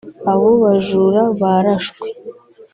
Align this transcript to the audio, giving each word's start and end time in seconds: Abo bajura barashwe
Abo 0.31 0.49
bajura 0.61 1.21
barashwe 1.39 2.07